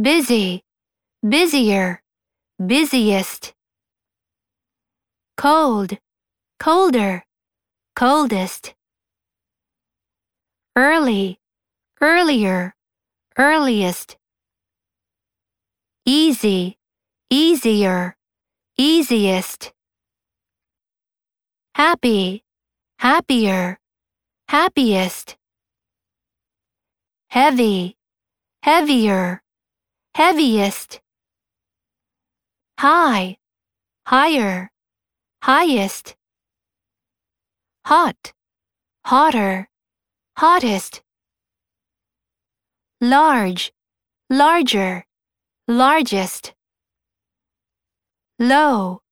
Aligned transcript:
busy, 0.00 0.62
busier, 1.26 2.02
busiest. 2.64 3.54
Cold, 5.38 5.96
colder, 6.60 7.24
coldest. 7.94 8.74
Early, 10.76 11.38
earlier, 12.02 12.74
earliest. 13.38 14.18
Easy, 16.04 16.76
easier, 17.30 18.16
easiest. 18.76 19.72
Happy, 21.74 22.44
happier, 22.98 23.78
happiest. 24.48 25.36
Heavy, 27.28 27.96
heavier, 28.62 29.42
heaviest. 30.16 30.98
High, 32.80 33.36
higher, 34.06 34.70
highest. 35.42 36.16
Hot, 37.84 38.32
hotter, 39.04 39.68
hottest. 40.38 41.02
Large, 42.98 43.72
larger, 44.30 45.04
largest. 45.68 46.54
Low, 48.38 49.02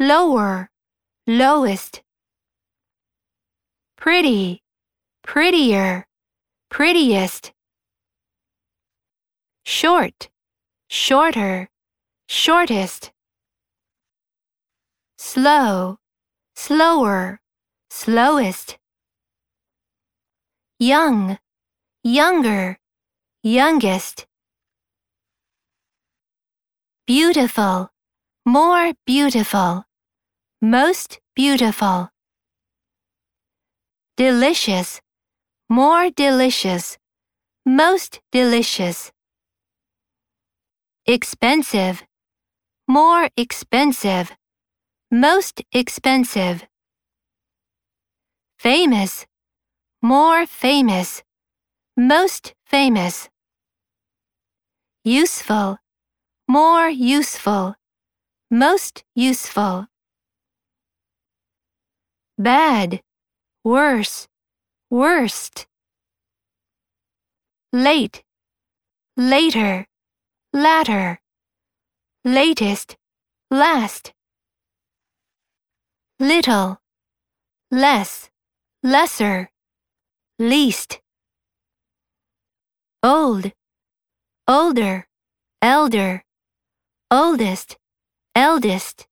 lower, 0.00 0.70
lowest. 1.26 2.02
Pretty, 3.98 4.62
prettier, 5.22 6.06
prettiest. 6.70 7.52
Short, 9.66 10.30
shorter, 10.88 11.68
shortest. 12.28 13.12
Slow, 15.18 15.98
slower, 16.56 17.40
slowest. 17.90 18.78
Young, 20.78 21.38
younger, 22.02 22.78
youngest. 23.42 24.26
Beautiful, 27.06 27.90
more 28.46 28.92
beautiful, 29.04 29.84
most 30.62 31.20
beautiful. 31.34 32.10
Delicious, 34.16 35.00
more 35.68 36.10
delicious, 36.10 36.96
most 37.66 38.20
delicious. 38.32 39.12
Expensive, 41.10 42.04
more 42.86 43.30
expensive, 43.34 44.30
most 45.10 45.62
expensive. 45.72 46.66
Famous, 48.58 49.24
more 50.02 50.44
famous, 50.44 51.22
most 51.96 52.52
famous. 52.66 53.30
Useful, 55.02 55.78
more 56.46 56.90
useful, 56.90 57.74
most 58.50 59.02
useful. 59.14 59.86
Bad, 62.36 63.00
worse, 63.64 64.28
worst. 64.90 65.66
Late, 67.72 68.22
later, 69.16 69.86
Latter. 70.58 71.20
Latest. 72.24 72.96
Last. 73.48 74.12
Little. 76.18 76.78
Less. 77.70 78.28
Lesser. 78.82 79.50
Least. 80.40 81.00
Old. 83.04 83.52
Older. 84.48 85.06
Elder. 85.62 86.24
Oldest. 87.08 87.76
Eldest. 88.34 89.06